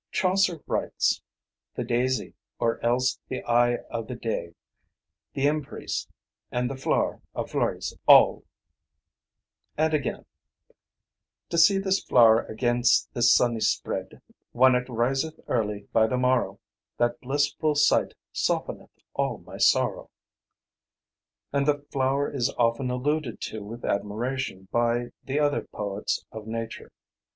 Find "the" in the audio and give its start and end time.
1.75-1.83, 3.27-3.43, 4.07-4.15, 5.35-5.47, 6.67-6.73, 13.13-13.21, 16.07-16.17, 21.67-21.83, 25.25-25.37